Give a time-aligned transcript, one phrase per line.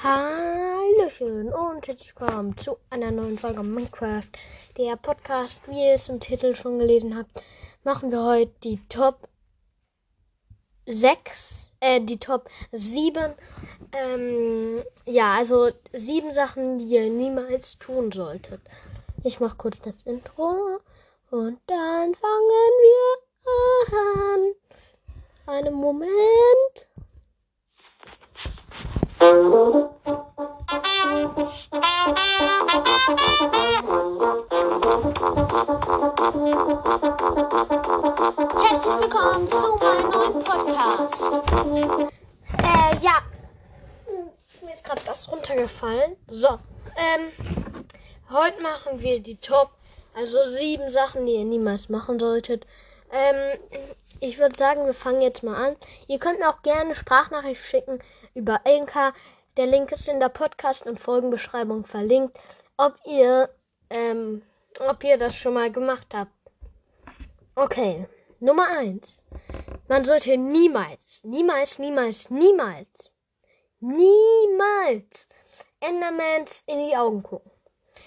[0.00, 4.28] Hallöchen und herzlich willkommen zu einer neuen Folge Minecraft.
[4.76, 7.32] Der Podcast, wie ihr es im Titel schon gelesen habt,
[7.82, 9.28] machen wir heute die Top
[10.86, 13.34] 6, äh, die Top 7.
[13.90, 18.60] Ähm, ja, also sieben Sachen, die ihr niemals tun solltet.
[19.24, 20.78] Ich mache kurz das Intro
[21.32, 23.18] und dann fangen wir
[23.98, 24.54] an.
[25.46, 26.87] Einen Moment.
[29.20, 29.40] Herzlich
[39.00, 41.22] willkommen zu meinem neuen Podcast.
[42.62, 43.22] Äh, ja.
[44.62, 46.16] Mir ist gerade was runtergefallen.
[46.28, 46.50] So,
[46.96, 47.32] ähm,
[48.30, 49.70] heute machen wir die Top,
[50.14, 52.68] also sieben Sachen, die ihr niemals machen solltet.
[53.10, 53.58] Ähm,
[54.20, 55.76] ich würde sagen, wir fangen jetzt mal an.
[56.06, 58.00] Ihr könnt mir auch gerne Sprachnachricht schicken
[58.38, 59.12] über Anchor.
[59.56, 62.38] Der Link ist in der Podcast- und Folgenbeschreibung verlinkt.
[62.76, 63.50] Ob ihr,
[63.90, 64.42] ähm,
[64.78, 66.32] ob ihr das schon mal gemacht habt.
[67.56, 68.06] Okay,
[68.38, 69.24] Nummer eins.
[69.88, 73.14] Man sollte niemals, niemals, niemals, niemals,
[73.80, 75.28] niemals
[75.80, 77.50] Endermans in die Augen gucken.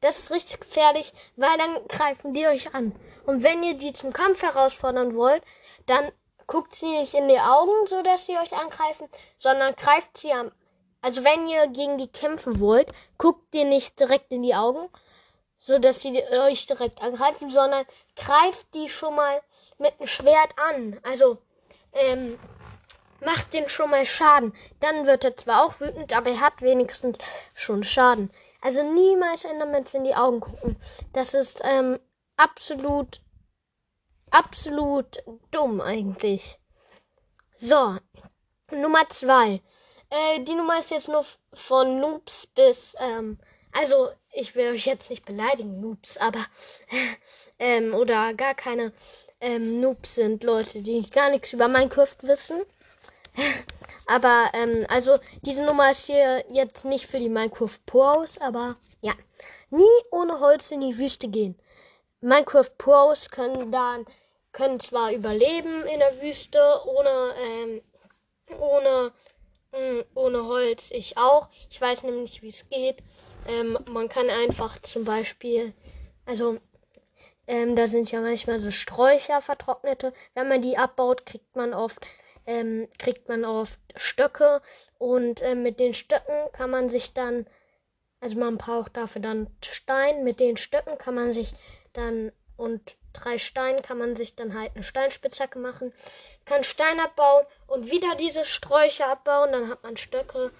[0.00, 2.94] Das ist richtig gefährlich, weil dann greifen die euch an.
[3.26, 5.42] Und wenn ihr die zum Kampf herausfordern wollt,
[5.86, 6.12] dann
[6.46, 10.52] guckt sie nicht in die Augen, so dass sie euch angreifen, sondern greift sie am.
[11.00, 14.88] Also wenn ihr gegen die kämpfen wollt, guckt ihr nicht direkt in die Augen,
[15.58, 17.84] so dass sie euch direkt angreifen, sondern
[18.16, 19.42] greift die schon mal
[19.78, 21.00] mit dem Schwert an.
[21.02, 21.38] Also
[21.92, 22.38] ähm,
[23.20, 24.54] macht den schon mal Schaden.
[24.80, 27.18] Dann wird er zwar auch wütend, aber er hat wenigstens
[27.54, 28.30] schon Schaden.
[28.60, 30.76] Also niemals Endermans in die Augen gucken.
[31.12, 31.98] Das ist ähm,
[32.36, 33.20] absolut
[34.32, 36.58] absolut dumm eigentlich.
[37.58, 37.96] So,
[38.72, 39.62] Nummer zwei.
[40.10, 43.38] Äh, die Nummer ist jetzt nur von Noobs bis, ähm,
[43.72, 46.44] also ich will euch jetzt nicht beleidigen, Noobs, aber,
[47.58, 48.92] ähm, oder gar keine
[49.40, 52.62] ähm, Noobs sind Leute, die gar nichts über Minecraft wissen.
[54.06, 59.12] aber, ähm, also diese Nummer ist hier jetzt nicht für die Minecraft Pros, aber ja.
[59.70, 61.58] Nie ohne Holz in die Wüste gehen.
[62.20, 64.06] Minecraft Pros können dann
[64.52, 67.80] können zwar überleben in der Wüste ohne, ähm,
[68.58, 69.12] ohne,
[69.72, 70.90] mh, hm, ohne Holz.
[70.90, 71.48] Ich auch.
[71.70, 73.02] Ich weiß nämlich, wie es geht.
[73.48, 75.72] Ähm, man kann einfach zum Beispiel,
[76.26, 76.58] also,
[77.46, 80.12] ähm, da sind ja manchmal so Sträucher, vertrocknete.
[80.34, 82.06] Wenn man die abbaut, kriegt man oft,
[82.46, 84.62] ähm, kriegt man oft Stöcke.
[84.98, 87.46] Und ähm, mit den Stöcken kann man sich dann,
[88.20, 90.22] also man braucht dafür dann Stein.
[90.24, 91.54] Mit den Stöcken kann man sich
[91.92, 95.92] dann und drei Steinen kann man sich dann halt eine Steinspitzhacke machen.
[96.44, 99.52] Kann Stein abbauen und wieder diese Sträucher abbauen.
[99.52, 100.50] Dann hat man Stöcke.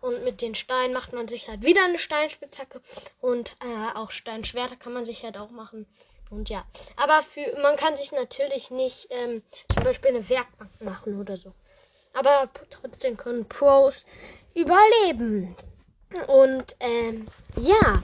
[0.00, 2.80] Und mit den Steinen macht man sich halt wieder eine Steinspitzhacke.
[3.20, 5.86] Und äh, auch Steinschwerter kann man sich halt auch machen.
[6.30, 6.64] Und ja.
[6.96, 9.42] Aber für man kann sich natürlich nicht ähm,
[9.74, 11.52] zum Beispiel eine Werkbank machen oder so.
[12.14, 14.04] Aber trotzdem können Pros
[14.54, 15.56] überleben.
[16.26, 18.02] Und ähm, ja,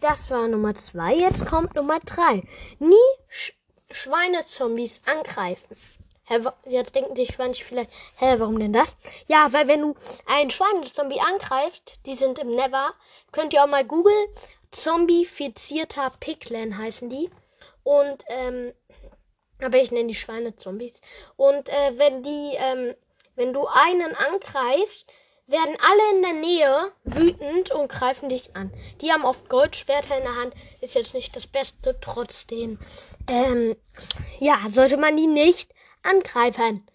[0.00, 1.14] das war Nummer zwei.
[1.14, 2.42] Jetzt kommt Nummer drei.
[2.78, 2.96] Nie
[3.28, 3.52] Sch
[3.92, 5.76] Schweinezombies angreifen.
[6.24, 8.96] Hä, jetzt denken sich manche vielleicht, hä, warum denn das?
[9.26, 9.94] Ja, weil wenn du
[10.26, 12.94] einen Schweinezombie angreifst, die sind im Never,
[13.32, 14.28] könnt ihr auch mal googeln.
[14.70, 17.30] Zombifizierter Picklen heißen die.
[17.82, 18.72] Und, ähm,
[19.60, 20.94] aber ich nenne die Schweinezombies.
[21.36, 22.94] Und äh, wenn die, ähm,
[23.34, 25.06] wenn du einen angreifst,
[25.50, 28.72] werden alle in der Nähe wütend und greifen dich an.
[29.00, 30.54] Die haben oft Goldschwerter in der Hand.
[30.80, 32.78] Ist jetzt nicht das Beste, trotzdem.
[33.26, 33.76] Ähm,
[34.38, 35.72] ja, sollte man die nicht
[36.02, 36.86] angreifen.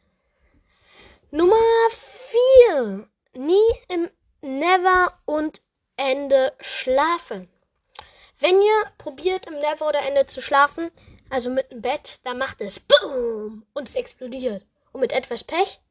[1.32, 1.56] Nummer
[2.72, 3.10] 4.
[3.34, 4.10] Nie im
[4.42, 5.62] Never und
[5.98, 7.50] Ende schlafen.
[8.40, 10.92] Wenn ihr probiert im Never oder Ende zu schlafen,
[11.30, 14.66] also mit dem Bett, dann macht es BOOM und es explodiert.
[14.94, 15.82] Und mit etwas Pech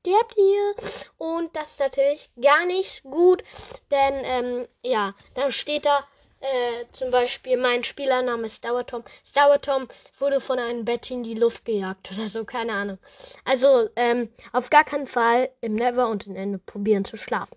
[0.00, 0.74] stirbt ihr.
[1.18, 3.44] Und das ist natürlich gar nicht gut,
[3.90, 6.04] denn ähm, ja, dann steht da
[6.40, 9.04] äh, zum Beispiel mein Spielername ist Dauertom.
[9.34, 9.88] Dauertom
[10.18, 12.98] wurde von einem Bett in die Luft gejagt oder so, keine Ahnung.
[13.44, 17.56] Also ähm, auf gar keinen Fall im Never und im Ende probieren zu schlafen.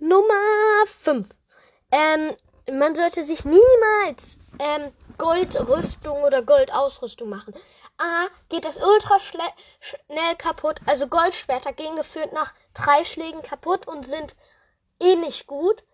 [0.00, 0.34] Nummer
[1.02, 1.28] 5.
[1.92, 2.34] Ähm,
[2.72, 7.54] man sollte sich niemals ähm, Goldrüstung oder Goldausrüstung machen.
[8.02, 10.80] A geht das ultra schnell kaputt.
[10.86, 14.34] Also Goldschwerter gehen geführt nach drei Schlägen kaputt und sind
[14.98, 15.84] eh nicht gut.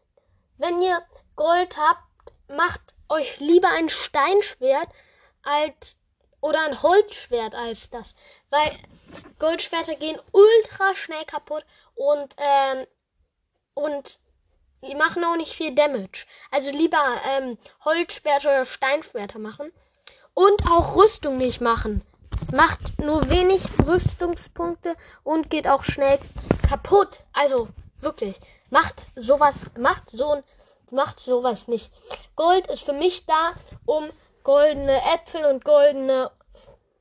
[0.57, 1.03] Wenn ihr
[1.37, 2.03] Gold habt,
[2.49, 4.89] macht euch lieber ein Steinschwert
[5.43, 6.01] als
[6.41, 8.15] oder ein Holzschwert als das.
[8.49, 8.75] Weil
[9.39, 11.65] Goldschwerter gehen ultra schnell kaputt
[11.95, 12.87] und ähm,
[13.75, 14.19] und
[14.83, 16.27] die machen auch nicht viel Damage.
[16.51, 19.73] Also lieber ähm, Holzschwerter oder Steinschwerter machen.
[20.39, 22.05] Und auch Rüstung nicht machen.
[22.53, 24.95] Macht nur wenig Rüstungspunkte
[25.25, 26.21] und geht auch schnell
[26.69, 27.25] kaputt.
[27.33, 27.67] Also
[28.01, 28.37] wirklich,
[28.71, 30.45] macht sowas, macht so ein,
[30.93, 31.91] macht sowas nicht.
[32.37, 33.51] Gold ist für mich da,
[33.85, 34.11] um
[34.45, 36.31] goldene Äpfel und goldene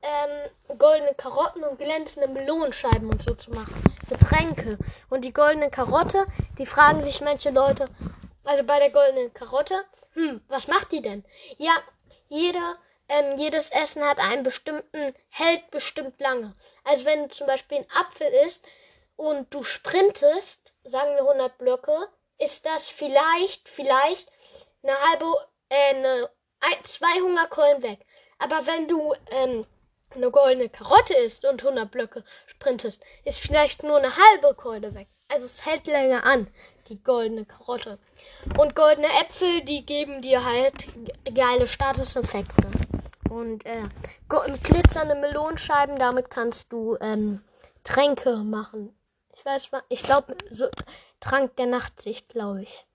[0.02, 3.72] ähm, goldene Karotten und glänzende Melonenscheiben und so zu machen.
[4.04, 4.78] Für Tränke.
[5.10, 6.26] Und die goldene Karotte,
[6.58, 7.84] die fragen sich manche Leute,
[8.42, 11.24] also bei der goldenen Karotte, hm, was macht die denn?
[11.56, 11.74] Ja,
[12.28, 12.76] jeder,
[13.08, 16.54] ähm, jedes Essen hat einen bestimmten, hält bestimmt lange.
[16.84, 18.66] Also wenn du zum Beispiel ein Apfel isst
[19.16, 22.08] und du sprintest, sagen wir 100 Blöcke,
[22.38, 24.30] ist das vielleicht, vielleicht
[24.82, 25.26] eine halbe,
[25.68, 28.04] äh, eine, ein, zwei Hungerkeulen weg.
[28.38, 29.66] Aber wenn du ähm,
[30.14, 35.08] eine goldene Karotte isst und 100 Blöcke sprintest, ist vielleicht nur eine halbe Keule weg.
[35.28, 36.52] Also es hält länger an,
[36.88, 37.98] die goldene Karotte.
[38.56, 40.88] Und goldene Äpfel, die geben dir halt
[41.34, 42.87] geile Statuseffekte.
[43.30, 43.88] Und äh,
[44.28, 47.42] glitzernde Melonenscheiben, damit kannst du ähm,
[47.84, 48.94] Tränke machen.
[49.34, 50.68] Ich weiß, ich glaube, so
[51.20, 52.86] Trank der Nachtsicht, glaube ich.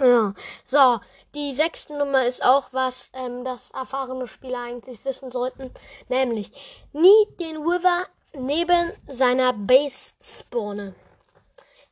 [0.00, 0.32] Ja,
[0.64, 1.00] so,
[1.34, 5.70] die sechste Nummer ist auch was, ähm, das erfahrene Spieler eigentlich wissen sollten,
[6.08, 6.50] nämlich
[6.92, 10.94] nie den River neben seiner Base spawnen.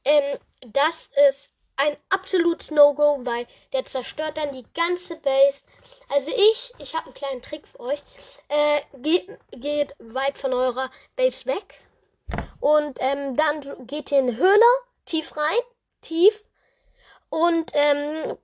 [0.05, 0.39] Ähm,
[0.73, 5.63] das ist ein absolutes No-Go, weil der zerstört dann die ganze Base.
[6.09, 8.03] Also ich, ich habe einen kleinen Trick für euch.
[8.49, 11.81] Äh, geht, geht weit von eurer Base weg
[12.61, 14.61] und ähm, dann geht ihr in Höhle,
[15.07, 15.59] tief rein,
[16.03, 16.45] tief
[17.31, 18.37] und ähm,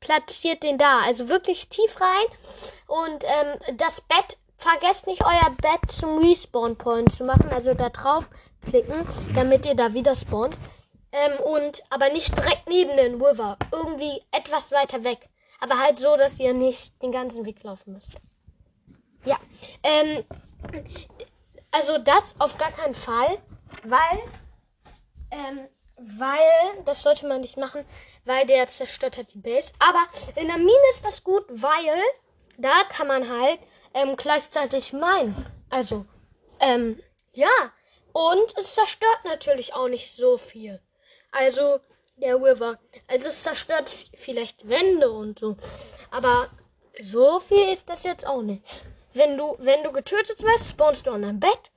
[0.00, 1.00] platziert den da.
[1.00, 2.26] Also wirklich tief rein.
[2.86, 7.50] Und ähm, das Bett, vergesst nicht euer Bett zum Respawn Point zu machen.
[7.50, 8.28] Also da drauf
[8.68, 10.56] klicken, damit ihr da wieder spawnt.
[11.12, 13.58] Ähm, und aber nicht direkt neben den River.
[13.72, 15.28] Irgendwie etwas weiter weg.
[15.60, 18.12] Aber halt so, dass ihr nicht den ganzen Weg laufen müsst.
[19.24, 19.38] Ja.
[19.82, 20.24] Ähm,
[21.70, 23.38] also das auf gar keinen Fall,
[23.84, 24.20] weil
[25.30, 25.68] ähm,
[26.00, 27.84] weil das sollte man nicht machen,
[28.24, 29.72] weil der zerstört hat die Base.
[29.78, 30.02] Aber
[30.36, 32.02] in der Mine ist das gut, weil
[32.56, 33.58] da kann man halt
[33.94, 35.46] ähm, gleichzeitig meinen.
[35.68, 36.06] Also,
[36.60, 37.00] ähm,
[37.32, 37.50] ja.
[38.12, 40.80] Und es zerstört natürlich auch nicht so viel.
[41.32, 41.80] Also,
[42.16, 42.78] der River.
[43.06, 45.56] Also, es zerstört vielleicht Wände und so.
[46.10, 46.48] Aber
[47.02, 48.62] so viel ist das jetzt auch nicht.
[49.12, 51.72] Wenn du, wenn du getötet wirst, spawnst du an einem Bett,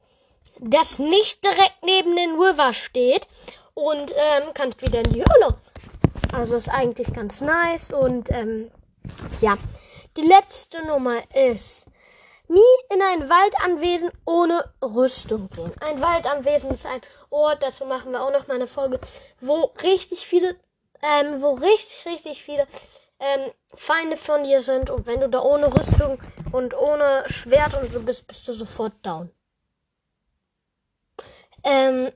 [0.59, 3.27] das nicht direkt neben den River steht
[3.73, 5.55] und ähm, kannst wieder in die Höhle.
[6.31, 8.71] Also ist eigentlich ganz nice und ähm,
[9.41, 9.57] ja.
[10.15, 11.87] Die letzte Nummer ist
[12.53, 15.71] nie in ein Waldanwesen ohne Rüstung gehen.
[15.81, 18.99] Ein Waldanwesen ist ein Ort, dazu machen wir auch noch mal eine Folge,
[19.41, 20.55] wo richtig viele,
[21.01, 22.67] ähm, wo richtig, richtig viele
[23.19, 26.19] ähm, Feinde von dir sind und wenn du da ohne Rüstung
[26.51, 29.31] und ohne Schwert und so bist, bist du sofort down.
[31.63, 32.11] Ähm,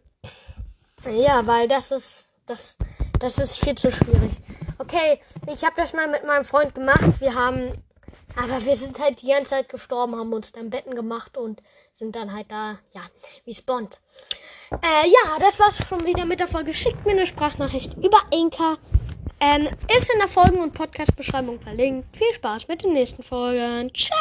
[1.10, 2.78] ja, weil das ist das
[3.20, 4.32] das ist viel zu schwierig.
[4.78, 7.20] Okay, ich habe das mal mit meinem Freund gemacht.
[7.20, 7.84] Wir haben
[8.38, 11.62] aber wir sind halt die ganze Zeit gestorben, haben uns dann Betten gemacht und
[11.92, 13.02] sind dann halt da, ja,
[13.46, 14.00] wie Spond.
[14.72, 16.74] Äh, ja, das war's schon wieder mit der Folge.
[16.74, 18.78] Schickt mir eine Sprachnachricht über Anchor.
[19.40, 22.16] Ähm, ist in der Folgen- und Podcast-Beschreibung verlinkt.
[22.16, 23.92] Viel Spaß mit den nächsten Folgen.
[23.94, 24.18] Ciao!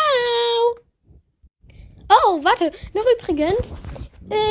[2.08, 3.74] Oh, warte, noch übrigens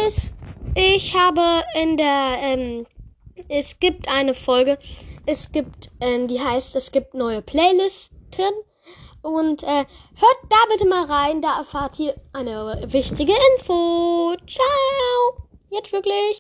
[0.03, 0.33] ist
[0.77, 2.85] ich habe in der, ähm,
[3.47, 4.77] es gibt eine Folge,
[5.25, 8.51] es gibt, ähm, die heißt, es gibt neue Playlisten.
[9.25, 9.85] Und äh,
[10.17, 14.35] hört da bitte mal rein, da erfahrt ihr eine wichtige Info.
[14.45, 15.47] Ciao!
[15.71, 16.33] Jetzt wirklich.